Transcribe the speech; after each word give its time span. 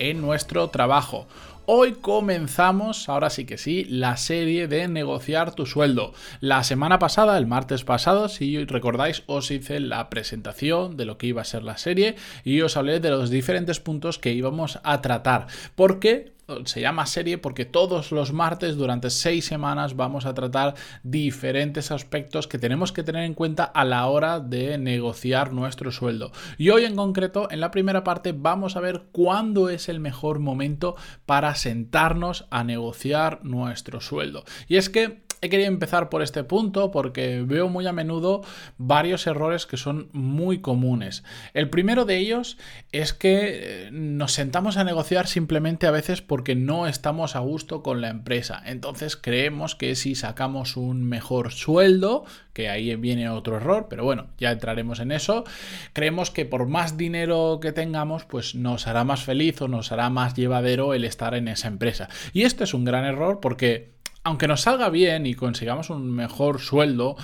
en 0.00 0.20
nuestro 0.20 0.68
trabajo. 0.70 1.28
Hoy 1.66 1.92
comenzamos, 1.92 3.08
ahora 3.08 3.30
sí 3.30 3.44
que 3.44 3.56
sí, 3.56 3.84
la 3.84 4.16
serie 4.16 4.66
de 4.66 4.88
negociar 4.88 5.54
tu 5.54 5.66
sueldo. 5.66 6.12
La 6.40 6.64
semana 6.64 6.98
pasada, 6.98 7.38
el 7.38 7.46
martes 7.46 7.84
pasado, 7.84 8.28
si 8.28 8.64
recordáis, 8.64 9.22
os 9.26 9.52
hice 9.52 9.78
la 9.78 10.10
presentación 10.10 10.96
de 10.96 11.04
lo 11.04 11.16
que 11.16 11.28
iba 11.28 11.42
a 11.42 11.44
ser 11.44 11.62
la 11.62 11.78
serie 11.78 12.16
y 12.42 12.60
os 12.62 12.76
hablé 12.76 12.98
de 12.98 13.10
los 13.10 13.30
diferentes 13.30 13.78
puntos 13.78 14.18
que 14.18 14.32
íbamos 14.32 14.80
a 14.82 15.00
tratar. 15.00 15.46
Porque 15.76 16.32
se 16.64 16.80
llama 16.80 17.06
serie 17.06 17.38
porque 17.38 17.64
todos 17.64 18.12
los 18.12 18.32
martes 18.32 18.76
durante 18.76 19.10
seis 19.10 19.44
semanas 19.44 19.96
vamos 19.96 20.26
a 20.26 20.34
tratar 20.34 20.74
diferentes 21.02 21.90
aspectos 21.90 22.46
que 22.46 22.58
tenemos 22.58 22.92
que 22.92 23.02
tener 23.02 23.24
en 23.24 23.34
cuenta 23.34 23.64
a 23.64 23.84
la 23.84 24.06
hora 24.06 24.40
de 24.40 24.78
negociar 24.78 25.52
nuestro 25.52 25.90
sueldo. 25.90 26.32
Y 26.58 26.70
hoy 26.70 26.84
en 26.84 26.96
concreto, 26.96 27.48
en 27.50 27.60
la 27.60 27.70
primera 27.70 28.04
parte, 28.04 28.32
vamos 28.32 28.76
a 28.76 28.80
ver 28.80 29.04
cuándo 29.12 29.68
es 29.68 29.88
el 29.88 30.00
mejor 30.00 30.38
momento 30.38 30.96
para 31.26 31.54
sentarnos 31.54 32.46
a 32.50 32.64
negociar 32.64 33.40
nuestro 33.42 34.00
sueldo. 34.00 34.44
Y 34.68 34.76
es 34.76 34.90
que 34.90 35.22
he 35.40 35.48
querido 35.48 35.68
empezar 35.68 36.08
por 36.08 36.22
este 36.22 36.44
punto 36.44 36.90
porque 36.90 37.42
veo 37.46 37.68
muy 37.68 37.86
a 37.86 37.92
menudo 37.92 38.42
varios 38.78 39.26
errores 39.26 39.66
que 39.66 39.76
son 39.76 40.08
muy 40.12 40.60
comunes. 40.60 41.24
El 41.54 41.70
primero 41.70 42.04
de 42.04 42.18
ellos 42.18 42.58
es 42.92 43.14
que 43.14 43.86
eh, 43.86 43.88
nos 43.90 44.32
sentamos 44.32 44.76
a 44.76 44.84
negociar 44.84 45.26
simplemente 45.26 45.86
a 45.86 45.90
veces 45.90 46.20
porque 46.20 46.54
no 46.54 46.86
estamos 46.86 47.36
a 47.36 47.40
gusto 47.40 47.82
con 47.82 48.00
la 48.00 48.08
empresa. 48.08 48.62
Entonces 48.66 49.16
creemos 49.16 49.74
que 49.74 49.94
si 49.94 50.14
sacamos 50.14 50.76
un 50.76 51.04
mejor 51.04 51.52
sueldo, 51.52 52.24
que 52.52 52.68
ahí 52.68 52.94
viene 52.96 53.28
otro 53.30 53.56
error, 53.56 53.86
pero 53.88 54.04
bueno, 54.04 54.28
ya 54.38 54.50
entraremos 54.50 55.00
en 55.00 55.12
eso, 55.12 55.44
creemos 55.92 56.30
que 56.30 56.44
por 56.44 56.66
más 56.66 56.96
dinero 56.96 57.58
que 57.62 57.72
tengamos, 57.72 58.24
pues 58.24 58.54
nos 58.54 58.86
hará 58.86 59.04
más 59.04 59.22
feliz 59.22 59.60
o 59.62 59.68
nos 59.68 59.92
hará 59.92 60.10
más 60.10 60.34
llevadero 60.34 60.92
el 60.94 61.04
estar 61.04 61.34
en 61.34 61.48
esa 61.48 61.68
empresa. 61.68 62.08
Y 62.32 62.42
este 62.42 62.64
es 62.64 62.74
un 62.74 62.84
gran 62.84 63.04
error 63.04 63.40
porque 63.40 63.99
aunque 64.24 64.48
nos 64.48 64.62
salga 64.62 64.90
bien 64.90 65.26
y 65.26 65.34
consigamos 65.34 65.90
un 65.90 66.10
mejor 66.10 66.60
sueldo, 66.60 67.16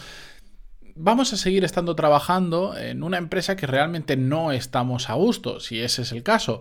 vamos 0.96 1.32
a 1.32 1.36
seguir 1.36 1.64
estando 1.64 1.94
trabajando 1.94 2.76
en 2.76 3.02
una 3.02 3.18
empresa 3.18 3.56
que 3.56 3.66
realmente 3.66 4.16
no 4.16 4.52
estamos 4.52 5.10
a 5.10 5.14
gusto, 5.14 5.60
si 5.60 5.80
ese 5.80 6.02
es 6.02 6.12
el 6.12 6.22
caso. 6.22 6.60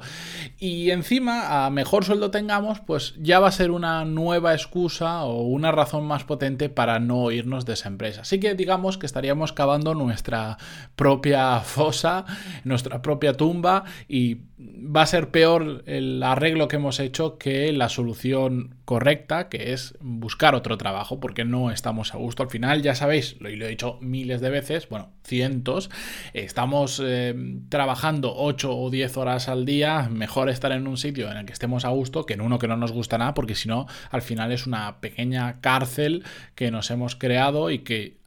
Y 0.60 0.92
encima, 0.92 1.66
a 1.66 1.70
mejor 1.70 2.06
sueldo 2.06 2.32
tengamos, 2.32 2.80
pues 2.82 3.16
ya 3.18 3.40
va 3.40 3.48
a 3.48 3.52
ser 3.52 3.72
una 3.72 4.06
nueva 4.06 4.54
excusa 4.54 5.24
o 5.24 5.44
una 5.44 5.72
razón 5.72 6.06
más 6.06 6.24
potente 6.24 6.70
para 6.70 7.00
no 7.00 7.32
irnos 7.32 7.66
de 7.66 7.74
esa 7.74 7.88
empresa. 7.88 8.22
Así 8.22 8.40
que 8.40 8.56
digamos 8.56 8.98
que 8.98 9.06
estaríamos 9.06 9.54
cavando 9.54 9.94
nuestra 9.96 10.58
propia 10.96 11.60
fosa, 11.62 12.26
nuestra 12.64 13.02
propia 13.02 13.34
tumba 13.34 13.86
y 14.08 14.38
va 14.58 15.02
a 15.02 15.06
ser 15.06 15.30
peor 15.32 15.84
el 15.86 16.22
arreglo 16.24 16.68
que 16.68 16.78
hemos 16.78 17.00
hecho 17.00 17.38
que 17.38 17.72
la 17.74 17.90
solución 17.90 18.76
correcta, 18.86 19.50
que 19.50 19.74
es 19.74 19.96
buscar 20.00 20.56
otro 20.56 20.78
trabajo, 20.78 21.20
porque 21.20 21.44
no 21.44 21.72
estamos 21.72 22.14
a 22.14 22.18
gusto. 22.18 22.44
Al 22.44 22.50
final, 22.50 22.82
ya 22.82 22.96
sabéis, 22.96 23.36
lo, 23.40 23.50
he 23.50 23.68
dicho 23.68 23.98
de 24.28 24.50
veces, 24.50 24.90
bueno, 24.90 25.12
cientos, 25.24 25.90
estamos 26.34 27.02
eh, 27.04 27.36
trabajando 27.70 28.34
8 28.36 28.76
o 28.76 28.90
10 28.90 29.18
horas 29.18 29.48
al 29.48 29.66
día, 29.66 30.10
mejor 30.10 30.50
estar 30.50 30.72
en 30.72 30.88
un 30.88 30.98
sitio 30.98 31.32
en 31.32 31.38
el 31.38 31.46
que 31.46 31.54
estemos 31.54 31.86
a 31.86 31.90
gusto 31.90 32.26
que 32.26 32.34
en 32.34 32.42
uno 32.42 32.60
que 32.60 32.68
no 32.68 32.78
nos 32.78 32.92
gusta 32.92 33.18
nada, 33.18 33.34
porque 33.34 33.56
si 33.56 33.70
no, 33.70 33.88
al 34.10 34.22
final 34.22 34.52
es 34.52 34.68
una 34.68 35.00
pequeña 35.00 35.62
cárcel 35.62 36.24
que 36.56 36.72
nos 36.72 36.92
hemos 36.92 37.16
creado 37.16 37.70
y 37.70 37.80
que 37.80 38.18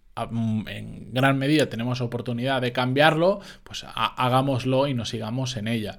en 0.66 1.12
gran 1.12 1.38
medida 1.38 1.68
tenemos 1.68 2.00
oportunidad 2.00 2.60
de 2.60 2.72
cambiarlo, 2.72 3.40
pues 3.62 3.84
hagámoslo 3.94 4.88
y 4.88 4.94
nos 4.94 5.10
sigamos 5.10 5.56
en 5.56 5.68
ella. 5.68 5.98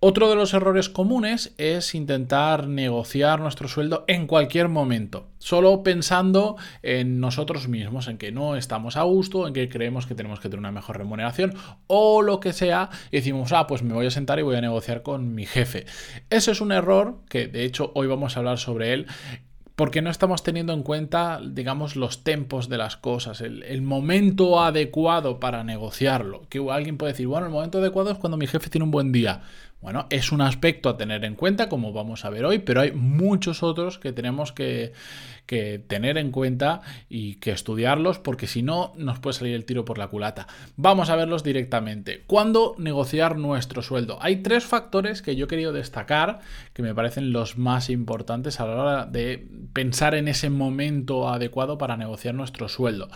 Otro 0.00 0.30
de 0.30 0.36
los 0.36 0.54
errores 0.54 0.88
comunes 0.88 1.52
es 1.58 1.92
intentar 1.96 2.68
negociar 2.68 3.40
nuestro 3.40 3.66
sueldo 3.66 4.04
en 4.06 4.28
cualquier 4.28 4.68
momento, 4.68 5.26
solo 5.38 5.82
pensando 5.82 6.56
en 6.84 7.18
nosotros 7.18 7.66
mismos, 7.66 8.06
en 8.06 8.16
que 8.16 8.30
no 8.30 8.54
estamos 8.54 8.96
a 8.96 9.02
gusto, 9.02 9.48
en 9.48 9.54
que 9.54 9.68
creemos 9.68 10.06
que 10.06 10.14
tenemos 10.14 10.38
que 10.38 10.48
tener 10.48 10.60
una 10.60 10.70
mejor 10.70 10.98
remuneración 10.98 11.54
o 11.88 12.22
lo 12.22 12.38
que 12.38 12.52
sea, 12.52 12.90
y 13.10 13.16
decimos, 13.16 13.50
ah, 13.50 13.66
pues 13.66 13.82
me 13.82 13.92
voy 13.92 14.06
a 14.06 14.12
sentar 14.12 14.38
y 14.38 14.42
voy 14.42 14.54
a 14.54 14.60
negociar 14.60 15.02
con 15.02 15.34
mi 15.34 15.46
jefe. 15.46 15.84
Ese 16.30 16.52
es 16.52 16.60
un 16.60 16.70
error 16.70 17.18
que 17.28 17.48
de 17.48 17.64
hecho 17.64 17.90
hoy 17.96 18.06
vamos 18.06 18.36
a 18.36 18.38
hablar 18.38 18.58
sobre 18.58 18.92
él 18.92 19.08
porque 19.78 20.02
no 20.02 20.10
estamos 20.10 20.42
teniendo 20.42 20.72
en 20.72 20.82
cuenta, 20.82 21.40
digamos, 21.40 21.94
los 21.94 22.24
tempos 22.24 22.68
de 22.68 22.78
las 22.78 22.96
cosas, 22.96 23.40
el, 23.40 23.80
momento 23.80 24.60
adecuado 24.60 25.38
para 25.38 25.62
negociarlo. 25.62 26.42
Que 26.48 26.58
alguien 26.68 26.98
puede 26.98 27.12
decir, 27.12 27.28
bueno, 27.28 27.46
el 27.46 27.52
momento 27.52 27.78
adecuado 27.78 28.10
es 28.10 28.18
cuando 28.18 28.36
mi 28.36 28.48
jefe 28.48 28.70
tiene 28.70 28.82
un 28.82 28.90
buen 28.90 29.12
día. 29.12 29.42
Bueno, 29.80 30.06
es 30.10 30.32
un 30.32 30.40
aspecto 30.40 30.88
a 30.88 30.96
tener 30.96 31.24
en 31.24 31.36
cuenta, 31.36 31.68
como 31.68 31.92
vamos 31.92 32.24
a 32.24 32.30
ver 32.30 32.44
hoy, 32.44 32.58
pero 32.58 32.80
hay 32.80 32.90
muchos 32.90 33.62
otros 33.62 34.00
que 34.00 34.12
tenemos 34.12 34.52
que, 34.52 34.92
tener 35.86 36.18
en 36.18 36.30
cuenta 36.30 36.82
y 37.08 37.36
que 37.36 37.52
estudiarlos, 37.52 38.18
porque 38.18 38.46
si 38.46 38.62
no, 38.62 38.92
nos 38.96 39.18
puede 39.18 39.38
salir 39.38 39.54
el 39.54 39.64
tiro 39.64 39.86
por 39.86 39.96
la 39.96 40.08
culata. 40.08 40.46
Vamos 40.76 41.08
a 41.08 41.16
verlos 41.16 41.42
directamente. 41.42 42.24
¿Cuándo 42.26 42.74
negociar 42.76 43.38
nuestro 43.38 43.80
sueldo? 43.80 44.18
Hay 44.20 44.42
tres 44.42 44.64
factores 44.64 45.22
que 45.22 45.36
yo 45.36 45.46
he 45.46 45.48
querido 45.48 45.72
destacar, 45.72 46.40
que 46.74 46.82
me 46.82 46.94
parecen 46.94 47.32
los 47.32 47.56
más 47.56 47.88
importantes 47.88 48.60
a 48.60 48.66
la 48.66 48.74
hora 48.74 49.06
de 49.06 49.46
pensar 49.72 50.14
en 50.14 50.28
ese 50.28 50.50
momento 50.50 51.30
adecuado 51.30 51.78
para 51.78 51.96
negociar 51.96 52.34
nuestro 52.34 52.68
sueldo. 52.68 53.08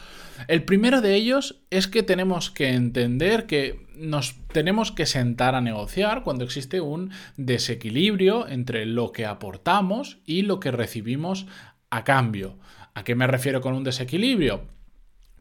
El 0.48 0.64
primero 0.64 1.02
de 1.02 1.14
ellos 1.16 1.60
es 1.70 1.86
que 1.86 2.02
tenemos 2.02 2.50
que 2.50 2.70
entender 2.70 3.46
que 3.46 3.91
nos 3.96 4.36
tenemos 4.52 4.92
que 4.92 5.06
sentar 5.06 5.54
a 5.54 5.60
negociar 5.60 6.22
cuando 6.22 6.44
existe 6.44 6.80
un 6.80 7.10
desequilibrio 7.36 8.48
entre 8.48 8.86
lo 8.86 9.12
que 9.12 9.26
aportamos 9.26 10.18
y 10.24 10.42
lo 10.42 10.60
que 10.60 10.70
recibimos 10.70 11.46
a 11.90 12.04
cambio. 12.04 12.58
¿A 12.94 13.04
qué 13.04 13.14
me 13.14 13.26
refiero 13.26 13.60
con 13.60 13.74
un 13.74 13.84
desequilibrio? 13.84 14.62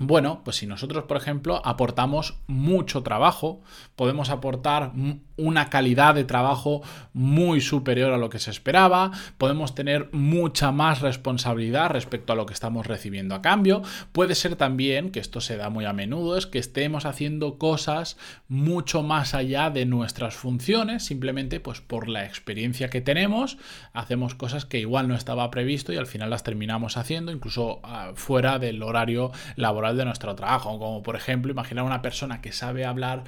Bueno, 0.03 0.41
pues 0.44 0.57
si 0.57 0.66
nosotros, 0.66 1.03
por 1.03 1.16
ejemplo, 1.16 1.62
aportamos 1.63 2.39
mucho 2.47 3.03
trabajo, 3.03 3.62
podemos 3.95 4.31
aportar 4.31 4.94
una 5.38 5.69
calidad 5.69 6.16
de 6.16 6.23
trabajo 6.23 6.81
muy 7.13 7.62
superior 7.62 8.11
a 8.11 8.17
lo 8.17 8.31
que 8.31 8.40
se 8.40 8.50
esperaba, 8.50 9.11
podemos 9.38 9.75
tener 9.75 10.09
mucha 10.11 10.72
más 10.72 11.01
responsabilidad 11.01 11.91
respecto 11.91 12.34
a 12.34 12.35
lo 12.35 12.47
que 12.47 12.53
estamos 12.53 12.88
recibiendo 12.88 13.35
a 13.35 13.44
cambio. 13.44 13.84
Puede 14.11 14.34
ser 14.34 14.56
también, 14.56 15.11
que 15.11 15.19
esto 15.19 15.40
se 15.40 15.56
da 15.56 15.69
muy 15.69 15.85
a 15.85 15.94
menudo, 15.94 16.35
es 16.35 16.47
que 16.47 16.57
estemos 16.57 17.06
haciendo 17.06 17.59
cosas 17.59 18.17
mucho 18.47 19.03
más 19.03 19.35
allá 19.35 19.69
de 19.69 19.85
nuestras 19.85 20.34
funciones, 20.34 21.06
simplemente 21.06 21.59
pues 21.59 21.79
por 21.79 22.09
la 22.09 22.25
experiencia 22.25 22.90
que 22.90 23.01
tenemos, 23.01 23.59
hacemos 23.94 24.34
cosas 24.34 24.66
que 24.66 24.79
igual 24.79 25.07
no 25.07 25.13
estaba 25.13 25.51
previsto 25.51 25.94
y 25.94 25.97
al 25.97 26.07
final 26.07 26.31
las 26.31 26.41
terminamos 26.41 26.97
haciendo, 26.97 27.31
incluso 27.31 27.81
ah, 27.84 28.13
fuera 28.16 28.57
del 28.57 28.81
horario 28.81 29.31
laboral 29.56 29.91
de 29.96 30.06
nuestro 30.06 30.35
trabajo, 30.35 30.78
como 30.79 31.03
por 31.03 31.16
ejemplo 31.16 31.52
imaginar 31.52 31.84
una 31.85 32.02
persona 32.02 32.41
que 32.41 32.52
sabe 32.52 32.85
hablar 32.85 33.24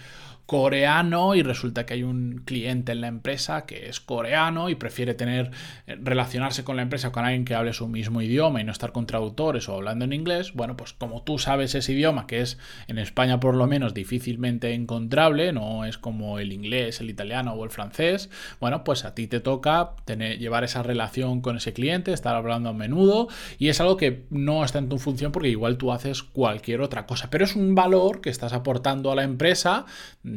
coreano 0.46 1.36
y 1.36 1.44
resulta 1.44 1.86
que 1.86 1.94
hay 1.94 2.04
un 2.04 2.42
cliente 2.46 2.92
en 2.92 3.02
la 3.02 3.08
empresa 3.08 3.66
que 3.66 3.88
es 3.88 4.00
coreano 4.00 4.70
y 4.70 4.76
prefiere 4.76 5.14
tener 5.14 5.52
eh, 5.88 5.98
relacionarse 6.02 6.64
con 6.64 6.76
la 6.76 6.82
empresa 6.82 7.12
con 7.12 7.24
alguien 7.24 7.46
que 7.46 7.56
hable 7.56 7.74
su 7.74 7.88
mismo 7.88 8.22
idioma 8.22 8.60
y 8.60 8.64
no 8.64 8.72
estar 8.72 8.92
con 8.92 9.06
traductores 9.06 9.70
o 9.70 9.76
hablando 9.76 10.06
en 10.06 10.14
inglés, 10.14 10.54
bueno, 10.54 10.76
pues 10.76 10.94
como 10.94 11.24
tú 11.24 11.40
sabes 11.40 11.76
ese 11.76 11.94
idioma 11.94 12.28
que 12.28 12.42
es 12.42 12.58
en 12.88 12.98
España 12.98 13.40
por 13.40 13.56
lo 13.56 13.68
menos 13.68 13.94
difícilmente 13.94 14.74
encontrable, 14.74 15.54
no 15.54 15.86
es 15.86 15.98
como 15.98 16.40
el 16.40 16.52
inglés, 16.52 17.00
el 17.00 17.10
italiano 17.10 17.54
o 17.54 17.64
el 17.64 17.70
francés, 17.70 18.30
bueno, 18.60 18.84
pues 18.84 19.06
a 19.06 19.16
ti 19.16 19.28
te 19.28 19.40
toca 19.40 19.92
tener, 20.04 20.40
llevar 20.40 20.64
esa 20.66 20.84
relación 20.84 21.42
con 21.42 21.58
ese 21.58 21.74
cliente, 21.74 22.12
estar 22.12 22.36
hablando 22.36 22.70
a 22.70 22.74
menudo 22.74 23.30
y 23.58 23.70
es 23.70 23.80
algo 23.80 23.96
que 23.96 24.26
no 24.30 24.66
está 24.66 24.80
en 24.80 24.90
tu 24.90 25.00
función 25.00 25.32
porque 25.32 25.50
igual 25.50 25.78
tú 25.78 25.92
haces 25.94 26.22
cualquier 26.22 26.82
otra 26.82 27.06
cosa, 27.06 27.30
pero 27.30 27.46
es 27.46 27.56
un 27.56 27.76
valor 27.76 28.20
que 28.20 28.30
estás 28.30 28.52
aportando 28.52 29.12
a 29.12 29.16
la 29.16 29.24
empresa 29.24 29.86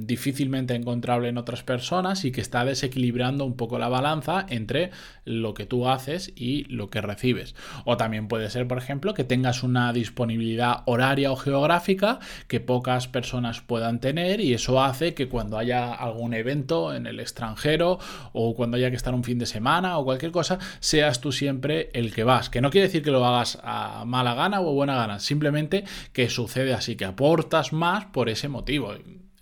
difícilmente 0.05 0.75
encontrable 0.75 1.29
en 1.29 1.39
otras 1.39 1.63
personas 1.63 2.25
y 2.25 2.33
que 2.33 2.41
está 2.41 2.65
desequilibrando 2.65 3.45
un 3.45 3.57
poco 3.57 3.79
la 3.79 3.89
balanza 3.89 4.45
entre 4.49 4.91
lo 5.25 5.55
que 5.55 5.67
tú 5.67 5.89
haces 5.89 6.33
y 6.37 6.65
lo 6.65 6.91
que 6.91 7.01
recibes. 7.01 7.55
O 7.85 7.97
también 7.97 8.29
puede 8.29 8.51
ser, 8.51 8.69
por 8.69 8.79
ejemplo, 8.79 9.15
que 9.15 9.25
tengas 9.25 9.63
una 9.63 9.93
disponibilidad 9.93 10.83
horaria 10.87 11.33
o 11.33 11.37
geográfica 11.37 12.21
que 12.49 12.61
pocas 12.61 13.09
personas 13.09 13.61
puedan 13.61 14.01
tener 14.01 14.41
y 14.41 14.55
eso 14.55 14.83
hace 14.83 15.15
que 15.15 15.29
cuando 15.29 15.59
haya 15.59 15.93
algún 15.95 16.35
evento 16.35 16.95
en 16.95 17.07
el 17.07 17.21
extranjero 17.21 17.99
o 18.33 18.55
cuando 18.55 18.77
haya 18.77 18.91
que 18.91 18.97
estar 18.97 19.15
un 19.15 19.25
fin 19.25 19.39
de 19.39 19.47
semana 19.47 19.99
o 19.99 20.05
cualquier 20.05 20.33
cosa, 20.33 20.59
seas 20.81 21.21
tú 21.21 21.33
siempre 21.33 21.91
el 21.93 22.13
que 22.13 22.25
vas. 22.25 22.51
Que 22.51 22.61
no 22.61 22.71
quiere 22.71 22.87
decir 22.89 23.03
que 23.03 23.11
lo 23.11 23.25
hagas 23.25 23.59
a 23.63 24.05
mala 24.05 24.35
gana 24.35 24.61
o 24.61 24.73
buena 24.73 24.97
gana, 24.97 25.19
simplemente 25.19 25.85
que 26.13 26.29
sucede 26.29 26.75
así, 26.75 26.97
que 26.97 27.05
aportas 27.05 27.73
más 27.73 28.07
por 28.07 28.29
ese 28.29 28.49
motivo. 28.49 28.95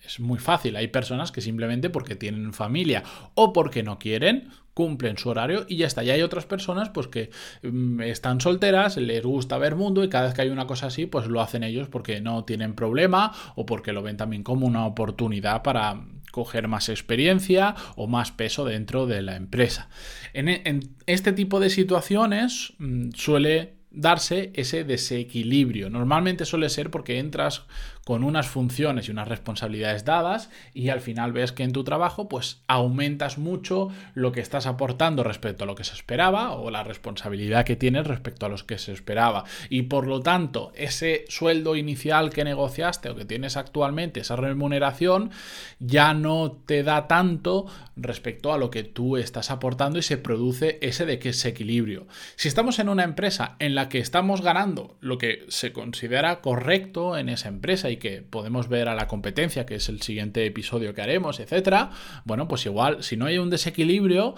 Es 0.07 0.21
muy 0.21 0.39
fácil, 0.39 0.77
hay 0.77 0.89
personas 0.89 1.33
que 1.33 1.41
simplemente 1.41 1.91
porque 1.91 2.17
tienen 2.17 2.53
familia 2.53 3.03
o 3.35 3.53
porque 3.53 3.83
no 3.83 3.99
quieren, 3.99 4.51
cumplen 4.75 5.17
su 5.17 5.31
horario 5.31 5.65
y 5.69 5.77
ya 5.77 5.87
está. 5.87 6.05
Y 6.05 6.11
hay 6.11 6.23
otras 6.23 6.45
personas 6.45 6.91
pues 6.91 7.07
que 7.07 7.31
mm, 7.63 8.01
están 8.03 8.41
solteras, 8.41 8.97
les 8.97 9.23
gusta 9.25 9.57
ver 9.57 9.77
mundo 9.77 10.05
y 10.05 10.09
cada 10.09 10.27
vez 10.27 10.35
que 10.35 10.43
hay 10.43 10.51
una 10.51 10.67
cosa 10.67 10.89
así 10.89 11.07
pues 11.07 11.27
lo 11.27 11.41
hacen 11.41 11.63
ellos 11.63 11.89
porque 11.89 12.21
no 12.21 12.45
tienen 12.45 12.75
problema 12.75 13.33
o 13.55 13.65
porque 13.65 13.93
lo 13.93 14.03
ven 14.03 14.17
también 14.17 14.43
como 14.43 14.67
una 14.67 14.87
oportunidad 14.87 15.63
para 15.63 16.05
coger 16.33 16.67
más 16.67 16.89
experiencia 16.89 17.77
o 17.95 18.09
más 18.09 18.33
peso 18.33 18.65
dentro 18.65 19.07
de 19.07 19.23
la 19.23 19.37
empresa. 19.37 19.89
En, 20.33 20.49
en 20.49 20.81
este 21.07 21.33
tipo 21.33 21.61
de 21.61 21.71
situaciones 21.71 22.75
mm, 22.79 23.11
suele 23.15 23.75
darse 23.95 24.51
ese 24.55 24.85
desequilibrio. 24.85 25.89
Normalmente 25.89 26.45
suele 26.45 26.69
ser 26.69 26.91
porque 26.91 27.19
entras 27.19 27.63
con 28.05 28.23
unas 28.23 28.47
funciones 28.47 29.09
y 29.09 29.11
unas 29.11 29.29
responsabilidades 29.29 30.05
dadas 30.05 30.51
y 30.75 30.91
al 30.91 31.01
final 31.01 31.33
ves 31.33 31.53
que 31.53 31.63
en 31.63 31.73
tu 31.73 31.85
trabajo 31.85 32.29
pues 32.29 32.63
aumentas 32.69 33.39
mucho 33.39 33.89
lo 34.15 34.33
que 34.33 34.41
estás 34.41 34.67
aportando 34.67 35.25
respecto 35.25 35.65
a 35.65 35.67
lo 35.67 35.75
que 35.75 35.85
se 35.85 35.95
esperaba 35.95 36.53
o 36.53 36.71
la 36.71 36.85
responsabilidad 36.85 37.65
que 37.65 37.77
tienes 37.77 38.07
respecto 38.07 38.47
a 38.47 38.49
los 38.49 38.63
que 38.63 38.79
se 38.79 38.93
esperaba 38.93 39.45
y 39.71 39.83
por 39.83 40.07
lo 40.07 40.21
tanto 40.21 40.73
ese 40.75 41.25
sueldo 41.29 41.77
inicial 41.77 42.31
que 42.31 42.45
negociaste 42.45 43.09
o 43.09 43.17
que 43.17 43.25
tienes 43.25 43.57
actualmente 43.57 44.21
esa 44.21 44.37
remuneración 44.37 45.31
ya 45.79 46.15
no 46.15 46.53
te 46.67 46.83
da 46.83 47.09
tanto 47.09 47.67
respecto 47.97 48.53
a 48.53 48.59
lo 48.59 48.71
que 48.71 48.83
tú 48.83 49.17
estás 49.17 49.51
aportando 49.51 49.99
y 49.99 50.03
se 50.03 50.19
produce 50.19 50.79
ese 50.83 51.07
de 51.07 51.19
que 51.19 51.31
ese 51.31 51.49
equilibrio. 51.49 52.07
Si 52.37 52.49
estamos 52.49 52.79
en 52.79 52.89
una 52.89 53.05
empresa 53.05 53.57
en 53.59 53.75
la 53.75 53.89
que 53.89 53.99
estamos 53.99 54.43
ganando 54.43 54.97
lo 55.01 55.19
que 55.19 55.45
se 55.49 55.73
considera 55.73 56.41
correcto 56.41 57.17
en 57.17 57.29
esa 57.29 57.49
empresa 57.49 57.91
que 57.99 58.23
podemos 58.23 58.69
ver 58.69 58.89
a 58.89 58.95
la 58.95 59.09
competencia, 59.09 59.67
que 59.67 59.77
es 59.77 59.89
el 59.89 60.03
siguiente 60.03 60.45
episodio 60.47 60.95
que 60.95 61.03
haremos, 61.03 61.41
etcétera, 61.41 61.91
bueno, 62.25 62.49
pues 62.49 62.67
igual, 62.67 63.03
si 63.03 63.17
no 63.17 63.27
hay 63.27 63.39
un 63.39 63.51
desequilibrio, 63.51 64.35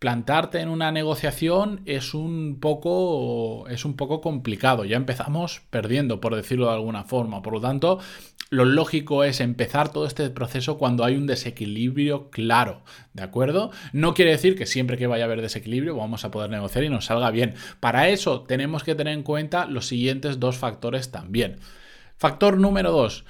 plantarte 0.00 0.60
en 0.60 0.70
una 0.70 0.90
negociación 0.90 1.82
es 1.84 2.14
un 2.14 2.58
poco 2.58 3.68
es 3.68 3.84
un 3.84 3.96
poco 3.96 4.20
complicado. 4.20 4.84
Ya 4.84 4.96
empezamos 4.96 5.62
perdiendo, 5.70 6.20
por 6.20 6.34
decirlo 6.34 6.66
de 6.66 6.72
alguna 6.72 7.04
forma. 7.04 7.42
Por 7.42 7.52
lo 7.52 7.60
tanto, 7.60 8.00
lo 8.48 8.64
lógico 8.64 9.22
es 9.24 9.40
empezar 9.40 9.92
todo 9.92 10.06
este 10.06 10.28
proceso 10.30 10.78
cuando 10.78 11.04
hay 11.04 11.16
un 11.16 11.26
desequilibrio 11.26 12.30
claro, 12.30 12.82
¿de 13.12 13.22
acuerdo? 13.22 13.70
No 13.92 14.14
quiere 14.14 14.32
decir 14.32 14.56
que 14.56 14.66
siempre 14.66 14.96
que 14.96 15.06
vaya 15.06 15.24
a 15.24 15.26
haber 15.26 15.42
desequilibrio 15.42 15.94
vamos 15.94 16.24
a 16.24 16.30
poder 16.30 16.50
negociar 16.50 16.82
y 16.84 16.88
nos 16.88 17.04
salga 17.04 17.30
bien. 17.30 17.54
Para 17.78 18.08
eso 18.08 18.40
tenemos 18.42 18.82
que 18.82 18.94
tener 18.94 19.12
en 19.12 19.22
cuenta 19.22 19.66
los 19.66 19.86
siguientes 19.86 20.40
dos 20.40 20.56
factores 20.56 21.12
también. 21.12 21.58
Factor 22.20 22.58
número 22.58 22.92
dos, 22.92 23.24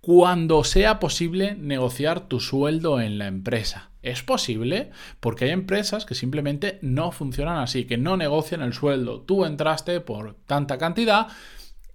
cuando 0.00 0.64
sea 0.64 0.98
posible 0.98 1.54
negociar 1.54 2.28
tu 2.28 2.40
sueldo 2.40 2.98
en 2.98 3.18
la 3.18 3.26
empresa. 3.26 3.90
¿Es 4.00 4.22
posible? 4.22 4.90
Porque 5.20 5.44
hay 5.44 5.50
empresas 5.50 6.06
que 6.06 6.14
simplemente 6.14 6.78
no 6.80 7.12
funcionan 7.12 7.58
así, 7.58 7.84
que 7.84 7.98
no 7.98 8.16
negocian 8.16 8.62
el 8.62 8.72
sueldo. 8.72 9.20
Tú 9.20 9.44
entraste 9.44 10.00
por 10.00 10.34
tanta 10.46 10.78
cantidad, 10.78 11.26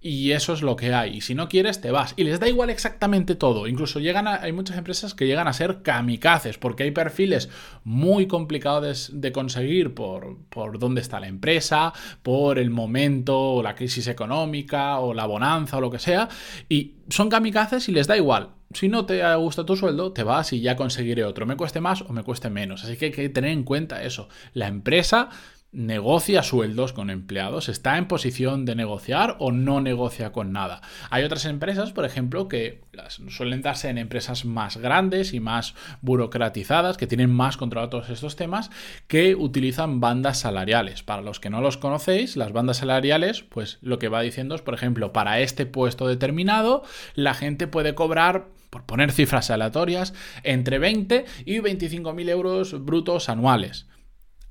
y 0.02 0.32
eso 0.32 0.52
es 0.52 0.62
lo 0.62 0.74
que 0.74 0.92
hay. 0.92 1.16
Y 1.16 1.20
si 1.20 1.34
no 1.36 1.48
quieres, 1.48 1.80
te 1.80 1.92
vas. 1.92 2.14
Y 2.16 2.24
les 2.24 2.40
da 2.40 2.48
igual 2.48 2.70
exactamente 2.70 3.36
todo. 3.36 3.68
Incluso 3.68 4.00
llegan 4.00 4.26
a, 4.26 4.42
hay 4.42 4.52
muchas 4.52 4.76
empresas 4.76 5.14
que 5.14 5.26
llegan 5.26 5.46
a 5.46 5.52
ser 5.52 5.82
kamikazes, 5.82 6.58
porque 6.58 6.82
hay 6.82 6.90
perfiles 6.90 7.48
muy 7.84 8.26
complicados 8.26 9.10
de, 9.12 9.32
conseguir 9.32 9.94
por, 9.94 10.38
por 10.48 10.80
dónde 10.80 11.00
está 11.00 11.20
la 11.20 11.28
empresa, 11.28 11.92
por 12.22 12.58
el 12.58 12.70
momento, 12.70 13.38
o 13.38 13.62
la 13.62 13.76
crisis 13.76 14.08
económica, 14.08 14.98
o 14.98 15.14
la 15.14 15.26
bonanza, 15.26 15.78
o 15.78 15.80
lo 15.80 15.90
que 15.90 16.00
sea. 16.00 16.28
Y 16.68 16.96
son 17.08 17.30
kamikazes 17.30 17.88
y 17.88 17.92
les 17.92 18.08
da 18.08 18.16
igual. 18.16 18.50
Si 18.72 18.88
no 18.88 19.06
te 19.06 19.22
gusta 19.36 19.64
tu 19.64 19.76
sueldo, 19.76 20.12
te 20.12 20.24
vas 20.24 20.52
y 20.52 20.60
ya 20.60 20.74
conseguiré 20.74 21.24
otro. 21.24 21.46
Me 21.46 21.56
cueste 21.56 21.80
más 21.80 22.02
o 22.02 22.12
me 22.12 22.24
cueste 22.24 22.50
menos. 22.50 22.82
Así 22.82 22.96
que 22.96 23.06
hay 23.06 23.12
que 23.12 23.28
tener 23.28 23.50
en 23.50 23.62
cuenta 23.62 24.02
eso. 24.02 24.28
La 24.54 24.66
empresa 24.66 25.28
negocia 25.72 26.42
sueldos 26.42 26.92
con 26.92 27.08
empleados, 27.08 27.70
está 27.70 27.96
en 27.96 28.06
posición 28.06 28.66
de 28.66 28.74
negociar 28.74 29.36
o 29.38 29.52
no 29.52 29.80
negocia 29.80 30.30
con 30.30 30.52
nada. 30.52 30.82
Hay 31.08 31.24
otras 31.24 31.46
empresas, 31.46 31.92
por 31.92 32.04
ejemplo, 32.04 32.46
que 32.46 32.82
suelen 33.28 33.62
darse 33.62 33.88
en 33.88 33.96
empresas 33.96 34.44
más 34.44 34.76
grandes 34.76 35.32
y 35.32 35.40
más 35.40 35.74
burocratizadas, 36.02 36.98
que 36.98 37.06
tienen 37.06 37.32
más 37.32 37.56
controlado 37.56 37.88
todos 37.88 38.10
estos 38.10 38.36
temas, 38.36 38.70
que 39.08 39.34
utilizan 39.34 40.00
bandas 40.00 40.38
salariales. 40.38 41.02
Para 41.02 41.22
los 41.22 41.40
que 41.40 41.48
no 41.50 41.62
los 41.62 41.78
conocéis, 41.78 42.36
las 42.36 42.52
bandas 42.52 42.76
salariales, 42.76 43.42
pues 43.42 43.78
lo 43.80 43.98
que 43.98 44.08
va 44.08 44.20
diciendo 44.20 44.54
es, 44.54 44.60
por 44.60 44.74
ejemplo, 44.74 45.12
para 45.12 45.40
este 45.40 45.64
puesto 45.64 46.06
determinado, 46.06 46.82
la 47.14 47.32
gente 47.32 47.66
puede 47.66 47.94
cobrar 47.94 48.48
por 48.68 48.84
poner 48.84 49.12
cifras 49.12 49.50
aleatorias, 49.50 50.14
entre 50.44 50.78
20 50.78 51.26
y 51.44 51.58
25 51.60 52.12
mil 52.14 52.28
euros 52.30 52.84
brutos 52.84 53.28
anuales. 53.28 53.86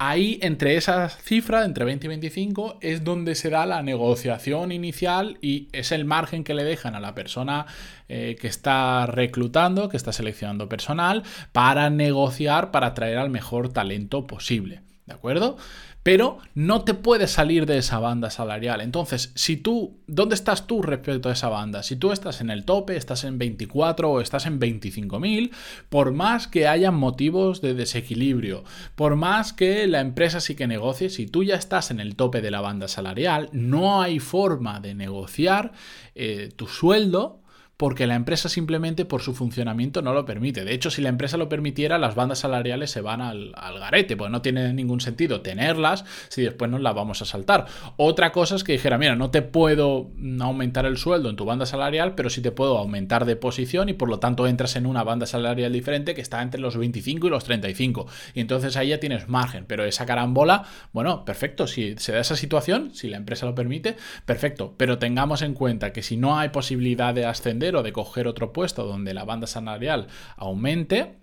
Ahí, 0.03 0.39
entre 0.42 0.77
esa 0.77 1.09
cifra, 1.09 1.63
entre 1.63 1.86
20 1.86 2.07
y 2.07 2.09
25, 2.09 2.80
es 2.81 3.03
donde 3.03 3.36
se 3.36 3.51
da 3.51 3.68
la 3.68 3.83
negociación 3.83 4.71
inicial 4.71 5.38
y 5.44 5.68
es 5.74 5.92
el 5.92 6.06
margen 6.06 6.44
que 6.44 6.56
le 6.56 6.63
dejan 6.63 6.95
a 6.95 7.00
la 7.00 7.13
persona 7.13 7.68
eh, 8.09 8.36
que 8.42 8.48
está 8.48 9.06
reclutando, 9.06 9.89
que 9.89 9.98
está 9.98 10.12
seleccionando 10.12 10.68
personal, 10.68 11.21
para 11.51 11.92
negociar, 11.92 12.71
para 12.71 12.95
traer 12.95 13.19
al 13.19 13.30
mejor 13.30 13.71
talento 13.71 14.25
posible. 14.25 14.81
¿De 15.06 15.13
acuerdo? 15.13 15.57
Pero 16.03 16.39
no 16.56 16.83
te 16.83 16.94
puedes 16.94 17.31
salir 17.31 17.65
de 17.65 17.77
esa 17.77 18.00
banda 18.00 18.30
salarial. 18.30 18.81
Entonces, 18.81 19.31
si 19.36 19.57
tú, 19.57 20.00
¿dónde 20.07 20.36
estás 20.36 20.65
tú 20.65 20.81
respecto 20.81 21.30
a 21.30 21.33
esa 21.33 21.50
banda? 21.50 21.83
Si 21.83 21.95
tú 21.95 22.12
estás 22.12 22.42
en 22.42 22.50
el 22.50 22.65
tope, 22.65 22.95
estás 22.95 23.24
en 23.24 23.38
24 23.38 24.09
o 24.09 24.21
estás 24.21 24.45
en 24.45 24.59
25.000, 24.59 25.51
por 25.89 26.12
más 26.12 26.48
que 26.48 26.68
haya 26.68 26.92
motivos 26.92 27.62
de 27.62 27.75
desequilibrio, 27.75 28.63
por 28.95 29.15
más 29.15 29.53
que 29.53 29.88
la 29.88 30.01
empresa 30.01 30.39
sí 30.39 30.56
que 30.56 30.68
negocie, 30.68 31.09
si 31.09 31.27
tú 31.27 31.44
ya 31.44 31.56
estás 31.56 31.92
en 31.92 32.00
el 32.00 32.15
tope 32.15 32.42
de 32.42 32.51
la 32.51 32.62
banda 32.62 32.88
salarial, 32.88 33.50
no 33.51 34.01
hay 34.01 34.19
forma 34.19 34.80
de 34.80 34.95
negociar 34.95 35.74
eh, 36.15 36.50
tu 36.56 36.68
sueldo 36.68 37.40
porque 37.81 38.06
la 38.06 38.13
empresa 38.13 38.48
simplemente 38.48 39.06
por 39.06 39.24
su 39.24 39.33
funcionamiento 39.33 40.04
no 40.04 40.13
lo 40.13 40.24
permite. 40.24 40.63
De 40.63 40.72
hecho, 40.72 40.92
si 40.92 41.01
la 41.01 41.10
empresa 41.10 41.36
lo 41.38 41.50
permitiera, 41.50 41.98
las 41.98 42.13
bandas 42.13 42.38
salariales 42.38 42.92
se 42.92 43.01
van 43.01 43.22
al, 43.22 43.56
garete, 43.56 44.16
pues 44.16 44.30
no 44.30 44.44
tiene 44.44 44.72
ningún 44.72 45.01
sentido 45.01 45.42
tenerlas 45.42 46.06
si 46.30 46.44
después 46.44 46.69
nos 46.69 46.81
las 46.81 46.94
vamos 46.94 47.24
a 47.24 47.25
saltar. 47.25 47.65
Otra 47.98 48.32
cosa 48.32 48.55
es 48.55 48.63
que 48.63 48.74
dijera, 48.74 49.00
mira, 49.00 49.15
no 49.15 49.32
te 49.32 49.41
puedo 49.41 50.12
aumentar 50.41 50.86
el 50.86 50.96
sueldo 50.96 51.32
en 51.32 51.36
tu 51.36 51.44
banda 51.44 51.65
salarial, 51.65 52.13
pero 52.13 52.29
sí 52.29 52.39
te 52.44 52.51
puedo 52.51 52.77
aumentar 52.77 53.25
de 53.25 53.36
posición 53.36 53.89
y 53.89 53.94
por 53.94 54.10
lo 54.10 54.20
tanto 54.20 54.46
entras 54.46 54.75
en 54.75 54.86
una 54.86 55.03
banda 55.03 55.25
salarial 55.25 55.74
diferente 55.74 56.13
que 56.13 56.22
está 56.22 56.44
entre 56.44 56.62
los 56.62 56.77
25 56.77 57.25
y 57.25 57.29
los 57.32 57.46
35. 57.46 58.05
Y 58.36 58.41
entonces 58.41 58.77
ahí 58.77 58.89
ya 58.89 59.00
tienes 59.00 59.27
margen, 59.27 59.65
pero 59.67 59.86
esa 59.86 60.05
carambola, 60.05 60.65
bueno, 60.94 61.25
perfecto, 61.25 61.65
si 61.65 61.96
se 61.98 62.12
da 62.12 62.20
esa 62.20 62.36
situación, 62.36 62.94
si 62.94 63.10
la 63.10 63.17
empresa 63.17 63.48
lo 63.48 63.55
permite, 63.55 63.96
perfecto, 64.27 64.75
pero 64.77 65.00
tengamos 65.00 65.41
en 65.41 65.55
cuenta 65.55 65.91
que 65.91 66.03
si 66.03 66.15
no 66.15 66.38
hay 66.38 66.50
posibilidad 66.50 67.15
de 67.15 67.25
ascender, 67.25 67.71
o 67.75 67.84
de 67.84 67.94
coger 67.94 68.28
otro 68.28 68.54
puesto 68.54 68.86
donde 68.86 69.13
la 69.13 69.25
banda 69.25 69.48
salarial 69.48 70.08
aumente, 70.38 71.18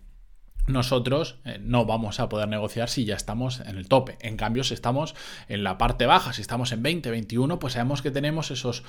nosotros 0.69 1.38
eh, 1.45 1.59
no 1.61 1.87
vamos 1.87 2.21
a 2.21 2.28
poder 2.28 2.49
negociar 2.49 2.88
si 2.88 3.05
ya 3.05 3.17
estamos 3.17 3.61
en 3.61 3.76
el 3.76 3.88
tope. 3.88 4.19
En 4.21 4.37
cambio, 4.37 4.64
si 4.64 4.75
estamos 4.75 5.14
en 5.49 5.64
la 5.64 5.78
parte 5.78 6.07
baja, 6.07 6.33
si 6.33 6.43
estamos 6.43 6.73
en 6.73 6.83
20, 6.83 7.11
21, 7.11 7.59
pues 7.59 7.73
sabemos 7.73 8.02
que 8.02 8.11
tenemos 8.11 8.50
esos 8.50 8.85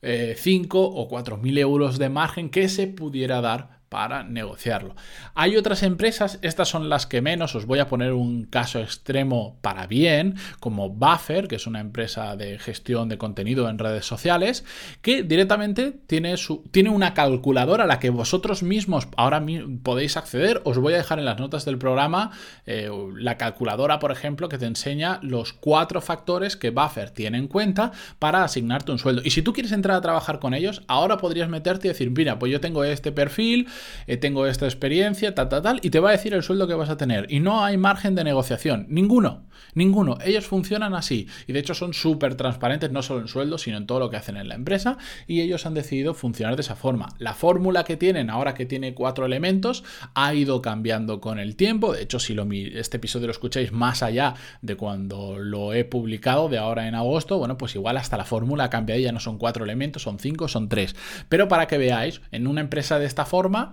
5 0.00 0.02
eh, 0.02 0.90
o 0.94 1.08
4 1.08 1.36
mil 1.38 1.58
euros 1.58 1.98
de 1.98 2.08
margen 2.08 2.50
que 2.50 2.68
se 2.68 2.86
pudiera 2.86 3.40
dar 3.40 3.83
para 3.94 4.24
negociarlo. 4.24 4.96
Hay 5.36 5.56
otras 5.56 5.84
empresas, 5.84 6.40
estas 6.42 6.68
son 6.68 6.88
las 6.88 7.06
que 7.06 7.22
menos, 7.22 7.54
os 7.54 7.64
voy 7.64 7.78
a 7.78 7.86
poner 7.86 8.12
un 8.12 8.42
caso 8.42 8.80
extremo 8.80 9.56
para 9.60 9.86
bien, 9.86 10.34
como 10.58 10.90
Buffer, 10.90 11.46
que 11.46 11.54
es 11.54 11.68
una 11.68 11.78
empresa 11.78 12.34
de 12.34 12.58
gestión 12.58 13.08
de 13.08 13.18
contenido 13.18 13.68
en 13.68 13.78
redes 13.78 14.04
sociales, 14.04 14.64
que 15.00 15.22
directamente 15.22 15.92
tiene, 15.92 16.36
su, 16.38 16.64
tiene 16.72 16.90
una 16.90 17.14
calculadora 17.14 17.84
a 17.84 17.86
la 17.86 18.00
que 18.00 18.10
vosotros 18.10 18.64
mismos 18.64 19.06
ahora 19.16 19.40
podéis 19.84 20.16
acceder. 20.16 20.60
Os 20.64 20.78
voy 20.78 20.94
a 20.94 20.96
dejar 20.96 21.20
en 21.20 21.24
las 21.24 21.38
notas 21.38 21.64
del 21.64 21.78
programa 21.78 22.32
eh, 22.66 22.90
la 23.16 23.38
calculadora, 23.38 24.00
por 24.00 24.10
ejemplo, 24.10 24.48
que 24.48 24.58
te 24.58 24.66
enseña 24.66 25.20
los 25.22 25.52
cuatro 25.52 26.00
factores 26.00 26.56
que 26.56 26.70
Buffer 26.70 27.10
tiene 27.10 27.38
en 27.38 27.46
cuenta 27.46 27.92
para 28.18 28.42
asignarte 28.42 28.90
un 28.90 28.98
sueldo. 28.98 29.22
Y 29.24 29.30
si 29.30 29.42
tú 29.42 29.52
quieres 29.52 29.70
entrar 29.70 29.96
a 29.96 30.00
trabajar 30.00 30.40
con 30.40 30.52
ellos, 30.52 30.82
ahora 30.88 31.16
podrías 31.16 31.48
meterte 31.48 31.86
y 31.86 31.90
decir, 31.90 32.10
mira, 32.10 32.40
pues 32.40 32.50
yo 32.50 32.60
tengo 32.60 32.82
este 32.82 33.12
perfil, 33.12 33.68
eh, 34.06 34.16
tengo 34.16 34.46
esta 34.46 34.66
experiencia, 34.66 35.34
tal, 35.34 35.48
tal, 35.48 35.62
tal, 35.62 35.80
y 35.82 35.90
te 35.90 36.00
va 36.00 36.10
a 36.10 36.12
decir 36.12 36.34
el 36.34 36.42
sueldo 36.42 36.66
que 36.66 36.74
vas 36.74 36.90
a 36.90 36.96
tener. 36.96 37.26
Y 37.30 37.40
no 37.40 37.64
hay 37.64 37.76
margen 37.76 38.14
de 38.14 38.24
negociación, 38.24 38.86
ninguno, 38.88 39.44
ninguno. 39.74 40.18
Ellos 40.24 40.46
funcionan 40.46 40.94
así 40.94 41.28
y 41.46 41.52
de 41.52 41.60
hecho 41.60 41.74
son 41.74 41.94
súper 41.94 42.34
transparentes, 42.34 42.90
no 42.90 43.02
solo 43.02 43.20
en 43.20 43.28
sueldo, 43.28 43.58
sino 43.58 43.76
en 43.76 43.86
todo 43.86 44.00
lo 44.00 44.10
que 44.10 44.16
hacen 44.16 44.36
en 44.36 44.48
la 44.48 44.54
empresa 44.54 44.98
y 45.26 45.40
ellos 45.40 45.66
han 45.66 45.74
decidido 45.74 46.14
funcionar 46.14 46.56
de 46.56 46.62
esa 46.62 46.76
forma. 46.76 47.14
La 47.18 47.34
fórmula 47.34 47.84
que 47.84 47.96
tienen 47.96 48.30
ahora 48.30 48.54
que 48.54 48.66
tiene 48.66 48.94
cuatro 48.94 49.26
elementos 49.26 49.84
ha 50.14 50.34
ido 50.34 50.62
cambiando 50.62 51.20
con 51.20 51.38
el 51.38 51.56
tiempo. 51.56 51.92
De 51.92 52.02
hecho, 52.02 52.18
si 52.18 52.34
lo, 52.34 52.46
este 52.52 52.98
episodio 52.98 53.26
lo 53.26 53.32
escucháis 53.32 53.72
más 53.72 54.02
allá 54.02 54.34
de 54.62 54.76
cuando 54.76 55.38
lo 55.38 55.72
he 55.72 55.84
publicado, 55.84 56.48
de 56.48 56.58
ahora 56.58 56.88
en 56.88 56.94
agosto, 56.94 57.38
bueno, 57.38 57.58
pues 57.58 57.74
igual 57.74 57.96
hasta 57.96 58.16
la 58.16 58.24
fórmula 58.24 58.70
cambia, 58.70 58.96
ya 58.98 59.12
no 59.12 59.20
son 59.20 59.38
cuatro 59.38 59.64
elementos, 59.64 60.02
son 60.02 60.18
cinco, 60.18 60.48
son 60.48 60.68
tres. 60.68 60.94
Pero 61.28 61.48
para 61.48 61.66
que 61.66 61.78
veáis, 61.78 62.20
en 62.32 62.46
una 62.46 62.60
empresa 62.60 62.98
de 62.98 63.06
esta 63.06 63.24
forma, 63.24 63.72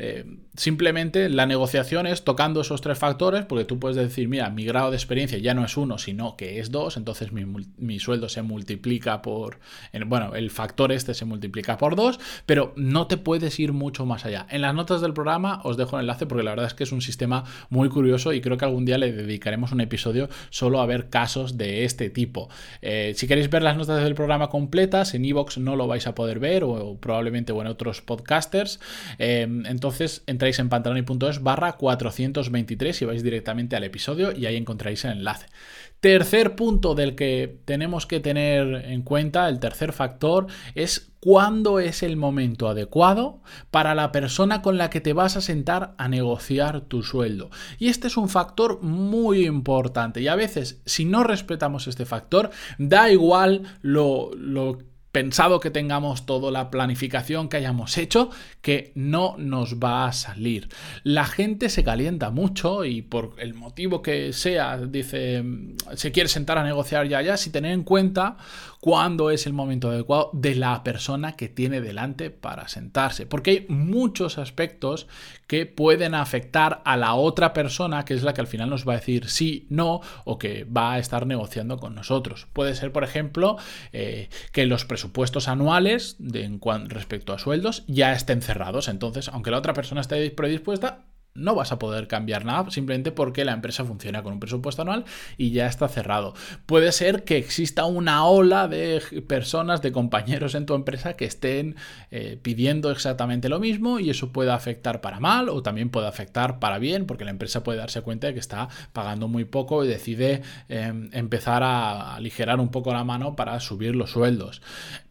eh, 0.00 0.24
simplemente 0.54 1.28
la 1.28 1.44
negociación 1.44 2.06
es 2.06 2.22
tocando 2.22 2.60
esos 2.60 2.80
tres 2.80 2.98
factores, 2.98 3.44
porque 3.44 3.64
tú 3.64 3.80
puedes 3.80 3.96
decir, 3.96 4.28
mira, 4.28 4.48
mi 4.48 4.64
grado 4.64 4.90
de 4.90 4.96
experiencia 4.96 5.38
ya 5.38 5.54
no 5.54 5.64
es 5.64 5.76
uno, 5.76 5.98
sino 5.98 6.36
que 6.36 6.60
es 6.60 6.70
dos, 6.70 6.96
entonces 6.96 7.30
mi, 7.32 7.98
sueldo 7.98 8.28
se 8.28 8.42
multiplica 8.42 9.22
por, 9.22 9.58
bueno, 10.06 10.36
el 10.36 10.50
factor 10.50 10.92
este 10.92 11.14
se 11.14 11.24
multiplica 11.24 11.78
por 11.78 11.96
dos, 11.96 12.20
pero 12.46 12.72
no 12.76 13.08
te 13.08 13.16
puedes 13.16 13.58
ir 13.58 13.72
mucho 13.72 14.06
más 14.06 14.24
allá. 14.24 14.46
En 14.50 14.62
las 14.62 14.72
notas 14.72 15.00
del 15.00 15.14
programa 15.14 15.60
os 15.64 15.76
dejo 15.76 15.96
el 15.96 16.02
enlace 16.02 16.26
porque 16.26 16.44
la 16.44 16.52
verdad 16.52 16.66
es 16.66 16.74
que 16.74 16.84
es 16.84 16.92
un 16.92 17.02
sistema 17.02 17.42
muy 17.68 17.88
curioso 17.88 18.32
y 18.32 18.40
creo 18.40 18.56
que 18.56 18.64
algún 18.64 18.84
día 18.84 18.98
le 18.98 19.10
dedicaremos 19.10 19.72
un 19.72 19.80
episodio 19.80 20.28
solo 20.50 20.80
a 20.80 20.86
ver 20.86 21.08
casos 21.10 21.58
de 21.58 21.84
este 21.84 22.08
tipo. 22.08 22.48
Eh, 22.82 23.14
si 23.16 23.26
queréis 23.26 23.50
ver 23.50 23.62
las 23.62 23.76
notas 23.76 24.04
del 24.04 24.14
programa 24.14 24.48
completas, 24.48 25.14
en 25.14 25.24
iVoox 25.24 25.58
no 25.58 25.74
lo 25.74 25.88
vais 25.88 26.06
a 26.06 26.14
poder 26.14 26.38
ver 26.38 26.62
o, 26.62 26.96
probablemente 27.00 27.52
en 27.52 27.66
otros 27.66 28.00
podcasters. 28.00 28.78
Eh, 29.18 29.42
entonces 29.42 29.87
entráis 30.26 30.58
en 30.58 30.68
pantaloni.es 30.68 31.42
barra 31.42 31.72
423 31.72 33.02
y 33.02 33.04
vais 33.04 33.22
directamente 33.22 33.76
al 33.76 33.84
episodio 33.84 34.36
y 34.36 34.46
ahí 34.46 34.56
encontraréis 34.56 35.04
el 35.04 35.12
enlace. 35.12 35.46
Tercer 36.00 36.54
punto 36.54 36.94
del 36.94 37.16
que 37.16 37.58
tenemos 37.64 38.06
que 38.06 38.20
tener 38.20 38.84
en 38.86 39.02
cuenta, 39.02 39.48
el 39.48 39.58
tercer 39.58 39.92
factor, 39.92 40.46
es 40.76 41.10
cuándo 41.18 41.80
es 41.80 42.04
el 42.04 42.16
momento 42.16 42.68
adecuado 42.68 43.40
para 43.72 43.96
la 43.96 44.12
persona 44.12 44.62
con 44.62 44.78
la 44.78 44.90
que 44.90 45.00
te 45.00 45.12
vas 45.12 45.36
a 45.36 45.40
sentar 45.40 45.94
a 45.98 46.06
negociar 46.06 46.82
tu 46.82 47.02
sueldo. 47.02 47.50
Y 47.80 47.88
este 47.88 48.06
es 48.06 48.16
un 48.16 48.28
factor 48.28 48.80
muy 48.80 49.44
importante 49.44 50.20
y 50.20 50.28
a 50.28 50.36
veces 50.36 50.80
si 50.86 51.04
no 51.04 51.24
respetamos 51.24 51.88
este 51.88 52.06
factor, 52.06 52.50
da 52.78 53.10
igual 53.10 53.62
lo, 53.82 54.30
lo 54.36 54.78
pensado 55.18 55.58
que 55.58 55.72
tengamos 55.72 56.26
toda 56.26 56.52
la 56.52 56.70
planificación 56.70 57.48
que 57.48 57.56
hayamos 57.56 57.98
hecho, 57.98 58.30
que 58.60 58.92
no 58.94 59.34
nos 59.36 59.80
va 59.80 60.06
a 60.06 60.12
salir. 60.12 60.68
La 61.02 61.24
gente 61.24 61.70
se 61.70 61.82
calienta 61.82 62.30
mucho 62.30 62.84
y 62.84 63.02
por 63.02 63.34
el 63.38 63.52
motivo 63.52 64.00
que 64.00 64.32
sea, 64.32 64.78
dice, 64.78 65.42
se 65.96 66.12
quiere 66.12 66.28
sentar 66.28 66.56
a 66.56 66.62
negociar 66.62 67.08
ya, 67.08 67.20
ya, 67.20 67.36
si 67.36 67.50
tener 67.50 67.72
en 67.72 67.82
cuenta 67.82 68.36
cuándo 68.80 69.30
es 69.30 69.46
el 69.48 69.54
momento 69.54 69.90
adecuado 69.90 70.30
de 70.34 70.54
la 70.54 70.84
persona 70.84 71.34
que 71.34 71.48
tiene 71.48 71.80
delante 71.80 72.30
para 72.30 72.68
sentarse. 72.68 73.26
Porque 73.26 73.50
hay 73.50 73.66
muchos 73.68 74.38
aspectos 74.38 75.08
que 75.48 75.66
pueden 75.66 76.14
afectar 76.14 76.80
a 76.84 76.96
la 76.96 77.14
otra 77.14 77.52
persona, 77.52 78.04
que 78.04 78.14
es 78.14 78.22
la 78.22 78.34
que 78.34 78.40
al 78.40 78.46
final 78.46 78.70
nos 78.70 78.86
va 78.86 78.92
a 78.92 78.96
decir 78.96 79.28
sí, 79.28 79.66
no, 79.68 80.00
o 80.24 80.38
que 80.38 80.64
va 80.64 80.92
a 80.92 80.98
estar 80.98 81.26
negociando 81.26 81.78
con 81.78 81.94
nosotros. 81.96 82.46
Puede 82.52 82.76
ser, 82.76 82.92
por 82.92 83.02
ejemplo, 83.02 83.56
eh, 83.92 84.28
que 84.52 84.66
los 84.66 84.84
presupuestos 84.84 85.07
anuales 85.48 86.16
de, 86.18 86.44
en 86.44 86.60
respecto 86.88 87.32
a 87.32 87.38
sueldos 87.38 87.84
ya 87.86 88.12
estén 88.12 88.42
cerrados. 88.42 88.88
Entonces, 88.88 89.28
aunque 89.28 89.50
la 89.50 89.58
otra 89.58 89.74
persona 89.74 90.00
esté 90.00 90.30
predispuesta, 90.30 91.06
no 91.34 91.54
vas 91.54 91.72
a 91.72 91.78
poder 91.78 92.08
cambiar 92.08 92.44
nada 92.44 92.70
simplemente 92.70 93.12
porque 93.12 93.44
la 93.44 93.52
empresa 93.52 93.84
funciona 93.84 94.22
con 94.22 94.32
un 94.32 94.40
presupuesto 94.40 94.82
anual 94.82 95.04
y 95.36 95.50
ya 95.50 95.66
está 95.66 95.88
cerrado. 95.88 96.34
Puede 96.66 96.92
ser 96.92 97.24
que 97.24 97.36
exista 97.36 97.84
una 97.84 98.24
ola 98.26 98.68
de 98.68 99.00
personas, 99.26 99.82
de 99.82 99.92
compañeros 99.92 100.54
en 100.54 100.66
tu 100.66 100.74
empresa 100.74 101.14
que 101.14 101.24
estén 101.24 101.76
eh, 102.10 102.38
pidiendo 102.42 102.90
exactamente 102.90 103.48
lo 103.48 103.60
mismo 103.60 104.00
y 104.00 104.10
eso 104.10 104.32
puede 104.32 104.50
afectar 104.50 105.00
para 105.00 105.20
mal 105.20 105.48
o 105.48 105.62
también 105.62 105.90
puede 105.90 106.08
afectar 106.08 106.58
para 106.58 106.78
bien 106.78 107.06
porque 107.06 107.24
la 107.24 107.30
empresa 107.30 107.62
puede 107.62 107.78
darse 107.78 108.02
cuenta 108.02 108.26
de 108.26 108.34
que 108.34 108.40
está 108.40 108.68
pagando 108.92 109.28
muy 109.28 109.44
poco 109.44 109.84
y 109.84 109.88
decide 109.88 110.42
em, 110.68 111.08
empezar 111.12 111.62
a 111.62 112.16
aligerar 112.16 112.60
un 112.60 112.70
poco 112.70 112.92
la 112.92 113.04
mano 113.04 113.36
para 113.36 113.58
subir 113.60 113.94
los 113.94 114.10
sueldos. 114.10 114.60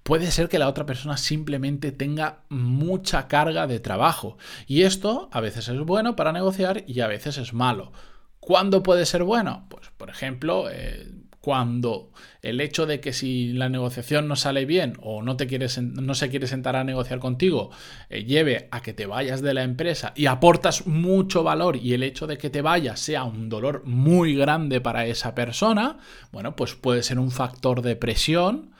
Puede 0.08 0.32
ser 0.32 0.48
que 0.48 0.58
la 0.58 0.70
otra 0.70 0.86
persona 0.86 1.18
simplemente 1.18 1.92
tenga 1.92 2.40
mucha 2.48 3.28
carga 3.28 3.68
de 3.68 3.82
trabajo 3.82 4.38
y 4.66 4.84
esto 4.84 5.28
a 5.34 5.42
veces 5.42 5.68
es 5.68 5.78
bueno 5.82 6.16
para 6.16 6.32
negociar 6.32 6.86
y 6.88 7.02
a 7.02 7.08
veces 7.08 7.38
es 7.38 7.54
malo. 7.54 7.92
¿Cuándo 8.40 8.84
puede 8.84 9.06
ser 9.06 9.24
bueno? 9.24 9.66
Pues 9.70 9.92
por 9.98 10.10
ejemplo, 10.10 10.70
eh, 10.72 11.12
cuando 11.42 12.14
el 12.42 12.62
hecho 12.62 12.86
de 12.86 13.02
que 13.02 13.12
si 13.12 13.52
la 13.52 13.68
negociación 13.68 14.30
no 14.30 14.38
sale 14.38 14.64
bien 14.64 14.94
o 15.02 15.22
no, 15.24 15.36
te 15.36 15.46
quieres, 15.46 15.78
no 15.82 16.14
se 16.14 16.30
quiere 16.30 16.48
sentar 16.48 16.78
a 16.78 16.86
negociar 16.86 17.20
contigo 17.20 17.72
eh, 18.10 18.24
lleve 18.24 18.70
a 18.72 18.82
que 18.82 18.94
te 18.94 19.08
vayas 19.08 19.42
de 19.42 19.54
la 19.54 19.64
empresa 19.64 20.14
y 20.16 20.28
aportas 20.28 20.88
mucho 20.88 21.44
valor 21.44 21.76
y 21.76 21.94
el 21.94 22.04
hecho 22.04 22.28
de 22.28 22.38
que 22.38 22.50
te 22.50 22.62
vayas 22.62 23.02
sea 23.02 23.26
un 23.26 23.50
dolor 23.50 23.84
muy 23.84 24.36
grande 24.36 24.80
para 24.80 25.06
esa 25.06 25.36
persona, 25.36 25.98
bueno, 26.32 26.56
pues 26.56 26.76
puede 26.76 27.04
ser 27.04 27.20
un 27.20 27.32
factor 27.32 27.82
de 27.82 27.98
presión 27.98 28.72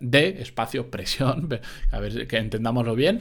de 0.00 0.40
espacio, 0.40 0.90
presión, 0.90 1.48
a 1.90 2.00
ver 2.00 2.26
que 2.26 2.38
entendámoslo 2.38 2.94
bien, 2.94 3.20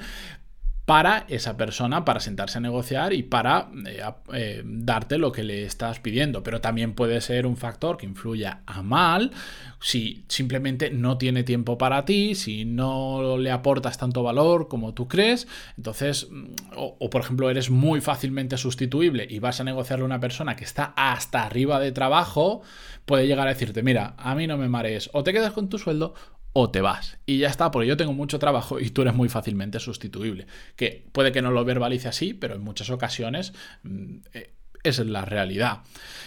para 0.87 1.25
esa 1.27 1.57
persona, 1.57 2.05
para 2.05 2.21
sentarse 2.21 2.59
a 2.59 2.61
negociar 2.61 3.11
y 3.11 3.21
para 3.21 3.69
eh, 3.85 4.01
eh, 4.31 4.63
darte 4.63 5.17
lo 5.17 5.33
que 5.33 5.43
le 5.43 5.65
estás 5.65 5.99
pidiendo. 5.99 6.43
Pero 6.43 6.61
también 6.61 6.93
puede 6.93 7.19
ser 7.19 7.45
un 7.45 7.57
factor 7.57 7.97
que 7.97 8.05
influya 8.05 8.61
a 8.65 8.81
mal 8.83 9.33
si 9.81 10.23
simplemente 10.29 10.89
no 10.89 11.17
tiene 11.17 11.43
tiempo 11.43 11.77
para 11.77 12.05
ti, 12.05 12.35
si 12.35 12.63
no 12.63 13.37
le 13.37 13.51
aportas 13.51 13.97
tanto 13.97 14.23
valor 14.23 14.69
como 14.69 14.93
tú 14.93 15.09
crees. 15.09 15.49
Entonces, 15.75 16.29
mm, 16.31 16.45
o, 16.77 16.95
o 17.01 17.09
por 17.09 17.19
ejemplo, 17.19 17.49
eres 17.49 17.69
muy 17.69 17.99
fácilmente 17.99 18.55
sustituible 18.55 19.27
y 19.29 19.39
vas 19.39 19.59
a 19.59 19.65
negociarle 19.65 20.03
a 20.03 20.05
una 20.05 20.21
persona 20.21 20.55
que 20.55 20.63
está 20.63 20.93
hasta 20.95 21.43
arriba 21.43 21.81
de 21.81 21.91
trabajo, 21.91 22.61
puede 23.05 23.27
llegar 23.27 23.45
a 23.47 23.51
decirte, 23.53 23.83
mira, 23.83 24.13
a 24.17 24.35
mí 24.35 24.47
no 24.47 24.55
me 24.55 24.69
marees, 24.69 25.09
o 25.11 25.21
te 25.21 25.33
quedas 25.33 25.51
con 25.51 25.67
tu 25.67 25.77
sueldo 25.77 26.13
o 26.59 26.71
te 26.71 26.81
vas. 26.81 27.19
Y 27.27 27.37
ya 27.37 27.49
está, 27.49 27.69
porque 27.69 27.87
yo 27.87 27.97
tengo 27.97 28.13
mucho 28.13 28.39
trabajo 28.39 28.79
y 28.79 28.89
tú 28.89 29.03
eres 29.03 29.13
muy 29.13 29.29
fácilmente 29.29 29.79
sustituible. 29.79 30.47
Que 30.75 31.05
puede 31.11 31.31
que 31.31 31.43
no 31.43 31.51
lo 31.51 31.63
verbalice 31.63 32.07
así, 32.07 32.33
pero 32.33 32.55
en 32.55 32.63
muchas 32.63 32.89
ocasiones 32.89 33.53
mm, 33.83 34.15
eh, 34.33 34.53
es 34.81 34.97
la 34.97 35.23
realidad. 35.23 35.83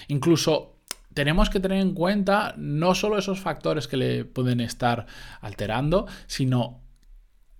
Incluso 0.06 0.76
tenemos 1.14 1.50
que 1.50 1.58
tener 1.58 1.78
en 1.78 1.94
cuenta 1.94 2.54
no 2.56 2.94
solo 2.94 3.18
esos 3.18 3.40
factores 3.40 3.88
que 3.88 3.96
le 3.96 4.24
pueden 4.24 4.60
estar 4.60 5.06
alterando, 5.40 6.06
sino 6.28 6.80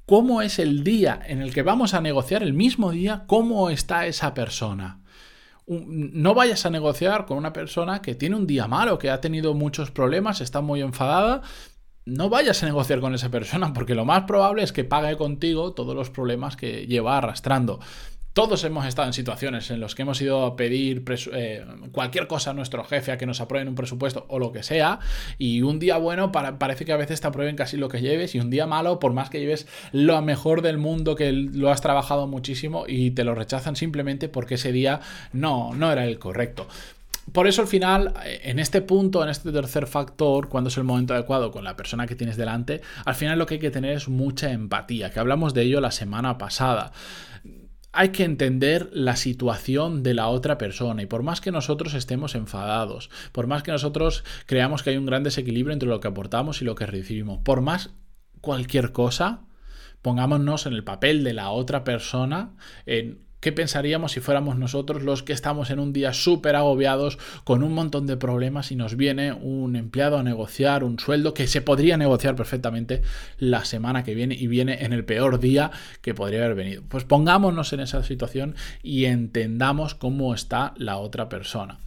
cómo 0.06 0.40
es 0.40 0.60
el 0.60 0.84
día 0.84 1.20
en 1.26 1.42
el 1.42 1.52
que 1.52 1.64
vamos 1.64 1.92
a 1.92 2.00
negociar, 2.00 2.44
el 2.44 2.52
mismo 2.54 2.92
día, 2.92 3.24
cómo 3.26 3.68
está 3.68 4.06
esa 4.06 4.32
persona. 4.32 5.00
No 5.66 6.34
vayas 6.34 6.66
a 6.66 6.70
negociar 6.70 7.26
con 7.26 7.36
una 7.36 7.52
persona 7.52 8.00
que 8.00 8.14
tiene 8.14 8.36
un 8.36 8.46
día 8.46 8.68
malo, 8.68 8.98
que 8.98 9.10
ha 9.10 9.20
tenido 9.20 9.54
muchos 9.54 9.90
problemas, 9.90 10.40
está 10.40 10.60
muy 10.60 10.82
enfadada 10.82 11.42
no 12.06 12.28
vayas 12.28 12.62
a 12.62 12.66
negociar 12.66 13.00
con 13.00 13.14
esa 13.14 13.30
persona 13.30 13.72
porque 13.72 13.94
lo 13.94 14.04
más 14.04 14.24
probable 14.24 14.62
es 14.62 14.72
que 14.72 14.84
pague 14.84 15.16
contigo 15.16 15.72
todos 15.72 15.94
los 15.94 16.10
problemas 16.10 16.56
que 16.56 16.86
lleva 16.86 17.18
arrastrando. 17.18 17.80
Todos 18.32 18.62
hemos 18.62 18.86
estado 18.86 19.08
en 19.08 19.12
situaciones 19.12 19.72
en 19.72 19.80
las 19.80 19.96
que 19.96 20.02
hemos 20.02 20.22
ido 20.22 20.46
a 20.46 20.54
pedir 20.54 21.02
eh, 21.32 21.66
cualquier 21.90 22.28
cosa 22.28 22.52
a 22.52 22.54
nuestro 22.54 22.84
jefe 22.84 23.10
a 23.10 23.18
que 23.18 23.26
nos 23.26 23.40
aprueben 23.40 23.66
un 23.66 23.74
presupuesto 23.74 24.24
o 24.28 24.38
lo 24.38 24.52
que 24.52 24.62
sea, 24.62 25.00
y 25.36 25.62
un 25.62 25.80
día 25.80 25.96
bueno 25.96 26.30
parece 26.30 26.84
que 26.84 26.92
a 26.92 26.96
veces 26.96 27.20
te 27.20 27.26
aprueben 27.26 27.56
casi 27.56 27.76
lo 27.76 27.88
que 27.88 28.00
lleves, 28.00 28.36
y 28.36 28.38
un 28.38 28.48
día 28.48 28.68
malo, 28.68 29.00
por 29.00 29.12
más 29.12 29.30
que 29.30 29.40
lleves 29.40 29.66
lo 29.90 30.22
mejor 30.22 30.62
del 30.62 30.78
mundo, 30.78 31.16
que 31.16 31.32
lo 31.32 31.72
has 31.72 31.80
trabajado 31.80 32.28
muchísimo, 32.28 32.84
y 32.86 33.10
te 33.10 33.24
lo 33.24 33.34
rechazan 33.34 33.74
simplemente 33.74 34.28
porque 34.28 34.54
ese 34.54 34.70
día 34.70 35.00
no, 35.32 35.74
no 35.74 35.90
era 35.90 36.04
el 36.04 36.20
correcto 36.20 36.68
por 37.32 37.46
eso 37.46 37.62
al 37.62 37.68
final, 37.68 38.14
en 38.24 38.58
este 38.58 38.82
punto, 38.82 39.22
en 39.22 39.28
este 39.28 39.52
tercer 39.52 39.86
factor, 39.86 40.48
cuando 40.48 40.68
es 40.68 40.76
el 40.76 40.84
momento 40.84 41.14
adecuado 41.14 41.50
con 41.50 41.64
la 41.64 41.76
persona 41.76 42.06
que 42.06 42.16
tienes 42.16 42.36
delante, 42.36 42.80
al 43.04 43.14
final 43.14 43.38
lo 43.38 43.46
que 43.46 43.54
hay 43.54 43.60
que 43.60 43.70
tener 43.70 43.96
es 43.96 44.08
mucha 44.08 44.50
empatía, 44.50 45.10
que 45.10 45.20
hablamos 45.20 45.54
de 45.54 45.62
ello 45.62 45.80
la 45.80 45.90
semana 45.90 46.38
pasada. 46.38 46.92
Hay 47.92 48.10
que 48.10 48.24
entender 48.24 48.88
la 48.92 49.16
situación 49.16 50.02
de 50.02 50.14
la 50.14 50.28
otra 50.28 50.58
persona 50.58 51.02
y 51.02 51.06
por 51.06 51.24
más 51.24 51.40
que 51.40 51.50
nosotros 51.50 51.94
estemos 51.94 52.34
enfadados, 52.36 53.10
por 53.32 53.48
más 53.48 53.62
que 53.62 53.72
nosotros 53.72 54.24
creamos 54.46 54.82
que 54.82 54.90
hay 54.90 54.96
un 54.96 55.06
gran 55.06 55.24
desequilibrio 55.24 55.72
entre 55.72 55.88
lo 55.88 56.00
que 56.00 56.08
aportamos 56.08 56.62
y 56.62 56.64
lo 56.64 56.76
que 56.76 56.86
recibimos, 56.86 57.40
por 57.42 57.62
más 57.62 57.90
cualquier 58.40 58.92
cosa, 58.92 59.42
pongámonos 60.02 60.66
en 60.66 60.72
el 60.72 60.84
papel 60.84 61.24
de 61.24 61.34
la 61.34 61.50
otra 61.50 61.82
persona, 61.82 62.54
en 62.86 63.29
¿Qué 63.40 63.52
pensaríamos 63.52 64.12
si 64.12 64.20
fuéramos 64.20 64.58
nosotros 64.58 65.02
los 65.02 65.22
que 65.22 65.32
estamos 65.32 65.70
en 65.70 65.78
un 65.78 65.94
día 65.94 66.12
súper 66.12 66.56
agobiados 66.56 67.18
con 67.42 67.62
un 67.62 67.72
montón 67.72 68.06
de 68.06 68.18
problemas 68.18 68.70
y 68.70 68.76
nos 68.76 68.96
viene 68.96 69.32
un 69.32 69.76
empleado 69.76 70.18
a 70.18 70.22
negociar 70.22 70.84
un 70.84 70.98
sueldo 70.98 71.32
que 71.32 71.46
se 71.46 71.62
podría 71.62 71.96
negociar 71.96 72.36
perfectamente 72.36 73.00
la 73.38 73.64
semana 73.64 74.04
que 74.04 74.14
viene 74.14 74.34
y 74.34 74.46
viene 74.46 74.84
en 74.84 74.92
el 74.92 75.06
peor 75.06 75.40
día 75.40 75.70
que 76.02 76.14
podría 76.14 76.44
haber 76.44 76.54
venido? 76.54 76.82
Pues 76.86 77.04
pongámonos 77.04 77.72
en 77.72 77.80
esa 77.80 78.02
situación 78.02 78.56
y 78.82 79.06
entendamos 79.06 79.94
cómo 79.94 80.34
está 80.34 80.74
la 80.76 80.98
otra 80.98 81.30
persona. 81.30 81.78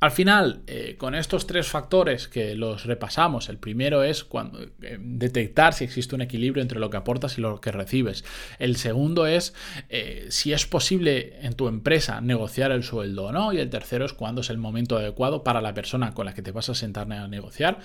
Al 0.00 0.12
final, 0.12 0.62
eh, 0.68 0.94
con 0.96 1.16
estos 1.16 1.48
tres 1.48 1.66
factores 1.66 2.28
que 2.28 2.54
los 2.54 2.84
repasamos, 2.84 3.48
el 3.48 3.58
primero 3.58 4.04
es 4.04 4.22
cuando, 4.22 4.62
eh, 4.62 4.96
detectar 5.00 5.74
si 5.74 5.82
existe 5.82 6.14
un 6.14 6.20
equilibrio 6.20 6.62
entre 6.62 6.78
lo 6.78 6.88
que 6.88 6.98
aportas 6.98 7.36
y 7.36 7.40
lo 7.40 7.60
que 7.60 7.72
recibes. 7.72 8.24
El 8.60 8.76
segundo 8.76 9.26
es 9.26 9.54
eh, 9.88 10.28
si 10.30 10.52
es 10.52 10.66
posible 10.66 11.44
en 11.44 11.54
tu 11.54 11.66
empresa 11.66 12.20
negociar 12.20 12.70
el 12.70 12.84
sueldo 12.84 13.24
o 13.24 13.32
no. 13.32 13.52
Y 13.52 13.58
el 13.58 13.70
tercero 13.70 14.04
es 14.04 14.12
cuándo 14.12 14.42
es 14.42 14.50
el 14.50 14.58
momento 14.58 14.98
adecuado 14.98 15.42
para 15.42 15.60
la 15.60 15.74
persona 15.74 16.14
con 16.14 16.26
la 16.26 16.34
que 16.34 16.42
te 16.42 16.52
vas 16.52 16.68
a 16.68 16.76
sentar 16.76 17.12
a 17.12 17.26
negociar. 17.26 17.80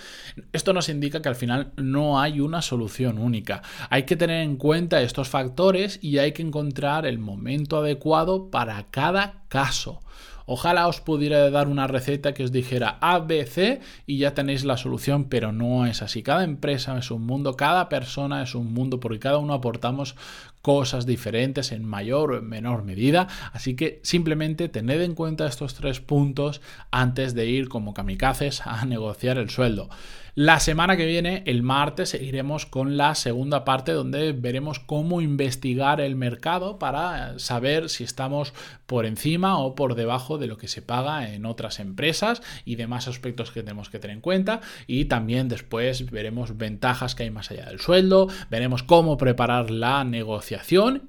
Esto 0.51 0.73
nos 0.73 0.89
indica 0.89 1.19
que 1.19 1.29
al 1.29 1.35
final 1.35 1.71
no 1.77 2.19
hay 2.19 2.39
una 2.41 2.61
solución 2.61 3.17
única. 3.17 3.63
Hay 3.89 4.03
que 4.03 4.15
tener 4.15 4.43
en 4.43 4.57
cuenta 4.57 5.01
estos 5.01 5.29
factores 5.29 5.97
y 5.99 6.19
hay 6.19 6.31
que 6.31 6.43
encontrar 6.43 7.07
el 7.07 7.17
momento 7.17 7.77
adecuado 7.77 8.51
para 8.51 8.85
cada 8.91 9.45
caso. 9.47 10.03
Ojalá 10.45 10.87
os 10.87 11.01
pudiera 11.01 11.49
dar 11.49 11.67
una 11.67 11.87
receta 11.87 12.33
que 12.33 12.43
os 12.43 12.51
dijera 12.51 12.97
A, 13.01 13.19
B, 13.19 13.45
C 13.45 13.81
y 14.05 14.17
ya 14.17 14.33
tenéis 14.33 14.65
la 14.65 14.77
solución, 14.77 15.25
pero 15.25 15.51
no 15.51 15.85
es 15.85 16.01
así. 16.01 16.23
Cada 16.23 16.43
empresa 16.43 16.97
es 16.97 17.11
un 17.11 17.25
mundo, 17.25 17.55
cada 17.55 17.89
persona 17.89 18.43
es 18.43 18.55
un 18.55 18.73
mundo, 18.73 18.99
porque 18.99 19.19
cada 19.19 19.37
uno 19.37 19.53
aportamos 19.53 20.15
cosas 20.63 21.05
diferentes 21.05 21.73
en 21.73 21.83
mayor 21.83 22.31
o 22.31 22.37
en 22.37 22.47
menor 22.47 22.83
medida. 22.85 23.27
Así 23.51 23.75
que 23.75 23.99
simplemente 24.01 24.69
tened 24.69 25.01
en 25.01 25.13
cuenta 25.13 25.45
estos 25.45 25.75
tres 25.75 25.99
puntos 25.99 26.61
antes 26.89 27.35
de 27.35 27.45
ir 27.47 27.67
como 27.67 27.93
kamikazes 27.93 28.65
a 28.65 28.85
negociar 28.87 29.37
el 29.37 29.49
sueldo. 29.49 29.89
La 30.35 30.59
semana 30.59 30.97
que 30.97 31.05
viene, 31.05 31.43
el 31.45 31.61
martes, 31.61 32.09
seguiremos 32.09 32.65
con 32.65 32.97
la 32.97 33.13
segunda 33.13 33.63
parte 33.65 33.91
donde 33.91 34.31
veremos 34.31 34.79
cómo 34.79 35.21
investigar 35.21 36.01
el 36.01 36.15
mercado 36.15 36.79
para 36.79 37.37
saber 37.37 37.87
si 37.87 38.03
estamos 38.03 38.51
por 38.87 39.05
encima 39.05 39.59
o 39.59 39.75
por 39.75 39.93
debajo 39.93 40.39
de 40.39 40.47
lo 40.47 40.57
que 40.57 40.67
se 40.67 40.81
paga 40.81 41.31
en 41.31 41.45
otras 41.45 41.79
empresas 41.79 42.41
y 42.65 42.77
demás 42.77 43.07
aspectos 43.07 43.51
que 43.51 43.61
tenemos 43.61 43.91
que 43.91 43.99
tener 43.99 44.15
en 44.15 44.21
cuenta. 44.21 44.61
Y 44.87 45.05
también 45.05 45.49
después 45.49 46.09
veremos 46.09 46.57
ventajas 46.57 47.13
que 47.13 47.23
hay 47.23 47.29
más 47.29 47.51
allá 47.51 47.67
del 47.67 47.79
sueldo, 47.79 48.27
veremos 48.49 48.81
cómo 48.81 49.17
preparar 49.17 49.69
la 49.69 50.03
negociación 50.03 50.52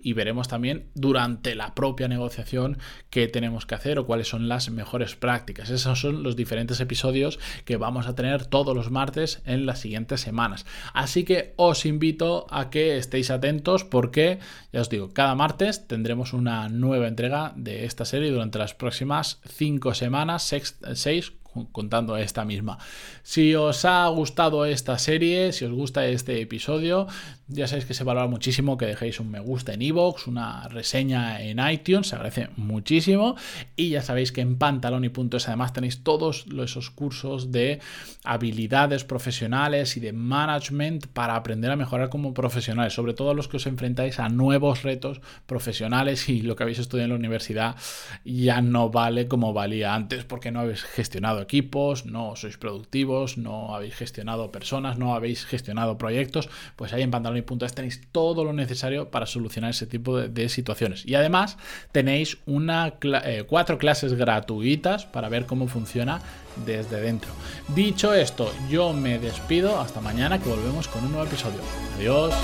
y 0.02 0.12
veremos 0.12 0.48
también 0.48 0.88
durante 0.94 1.54
la 1.54 1.74
propia 1.74 2.08
negociación 2.08 2.78
qué 3.10 3.28
tenemos 3.28 3.66
que 3.66 3.74
hacer 3.74 3.98
o 3.98 4.06
cuáles 4.06 4.28
son 4.28 4.48
las 4.48 4.70
mejores 4.70 5.16
prácticas. 5.16 5.70
Esos 5.70 6.00
son 6.00 6.22
los 6.22 6.36
diferentes 6.36 6.80
episodios 6.80 7.38
que 7.64 7.76
vamos 7.76 8.06
a 8.06 8.14
tener 8.14 8.46
todos 8.46 8.74
los 8.74 8.90
martes 8.90 9.42
en 9.44 9.66
las 9.66 9.80
siguientes 9.80 10.20
semanas. 10.20 10.66
Así 10.92 11.24
que 11.24 11.54
os 11.56 11.86
invito 11.86 12.46
a 12.50 12.70
que 12.70 12.96
estéis 12.96 13.30
atentos 13.30 13.84
porque, 13.84 14.38
ya 14.72 14.80
os 14.80 14.90
digo, 14.90 15.12
cada 15.12 15.34
martes 15.34 15.86
tendremos 15.86 16.32
una 16.32 16.68
nueva 16.68 17.08
entrega 17.08 17.52
de 17.56 17.84
esta 17.84 18.04
serie 18.04 18.30
durante 18.30 18.58
las 18.58 18.74
próximas 18.74 19.40
cinco 19.44 19.94
semanas, 19.94 20.54
seis 20.94 21.32
contando 21.72 22.16
esta 22.16 22.44
misma. 22.44 22.78
Si 23.22 23.54
os 23.54 23.84
ha 23.84 24.06
gustado 24.08 24.64
esta 24.66 24.98
serie, 24.98 25.52
si 25.52 25.64
os 25.64 25.72
gusta 25.72 26.06
este 26.06 26.40
episodio, 26.40 27.06
ya 27.46 27.66
sabéis 27.66 27.84
que 27.84 27.94
se 27.94 28.04
valora 28.04 28.26
muchísimo 28.26 28.78
que 28.78 28.86
dejéis 28.86 29.20
un 29.20 29.30
me 29.30 29.40
gusta 29.40 29.74
en 29.74 29.82
iVoox, 29.82 30.26
una 30.28 30.68
reseña 30.68 31.42
en 31.42 31.58
iTunes, 31.58 32.08
se 32.08 32.16
agradece 32.16 32.48
muchísimo. 32.56 33.36
Y 33.76 33.90
ya 33.90 34.02
sabéis 34.02 34.32
que 34.32 34.40
en 34.40 34.56
pantaloni.es 34.56 35.48
además 35.48 35.72
tenéis 35.72 36.02
todos 36.02 36.46
esos 36.62 36.90
cursos 36.90 37.52
de 37.52 37.80
habilidades 38.24 39.04
profesionales 39.04 39.96
y 39.96 40.00
de 40.00 40.12
management 40.12 41.06
para 41.08 41.36
aprender 41.36 41.70
a 41.70 41.76
mejorar 41.76 42.08
como 42.08 42.32
profesionales, 42.32 42.92
sobre 42.94 43.14
todo 43.14 43.34
los 43.34 43.48
que 43.48 43.58
os 43.58 43.66
enfrentáis 43.66 44.18
a 44.18 44.28
nuevos 44.28 44.82
retos 44.82 45.20
profesionales 45.46 46.28
y 46.28 46.42
lo 46.42 46.56
que 46.56 46.62
habéis 46.62 46.78
estudiado 46.78 47.04
en 47.04 47.10
la 47.10 47.18
universidad 47.18 47.76
ya 48.24 48.60
no 48.60 48.90
vale 48.90 49.28
como 49.28 49.52
valía 49.52 49.94
antes 49.94 50.24
porque 50.24 50.50
no 50.50 50.60
habéis 50.60 50.82
gestionado 50.82 51.43
equipos, 51.44 52.06
no 52.06 52.34
sois 52.36 52.56
productivos, 52.56 53.38
no 53.38 53.74
habéis 53.74 53.94
gestionado 53.94 54.50
personas, 54.50 54.98
no 54.98 55.14
habéis 55.14 55.44
gestionado 55.44 55.96
proyectos, 55.98 56.48
pues 56.76 56.92
ahí 56.92 57.02
en 57.02 57.10
pantaloni.es 57.10 57.74
tenéis 57.74 58.02
todo 58.10 58.44
lo 58.44 58.52
necesario 58.52 59.10
para 59.10 59.26
solucionar 59.26 59.70
ese 59.70 59.86
tipo 59.86 60.18
de, 60.18 60.48
situaciones. 60.48 61.06
Y 61.06 61.14
además 61.14 61.56
tenéis 61.92 62.38
una, 62.46 62.94
eh, 63.02 63.44
cuatro 63.46 63.78
clases 63.78 64.14
gratuitas 64.14 65.06
para 65.06 65.28
ver 65.28 65.46
cómo 65.46 65.68
funciona 65.68 66.20
desde 66.66 67.00
dentro. 67.00 67.30
Dicho 67.68 68.14
esto, 68.14 68.52
yo 68.68 68.92
me 68.92 69.18
despido 69.18 69.80
hasta 69.80 70.00
mañana 70.00 70.38
que 70.38 70.48
volvemos 70.48 70.88
con 70.88 71.04
un 71.04 71.12
nuevo 71.12 71.26
episodio. 71.26 71.60
Adiós. 71.96 72.34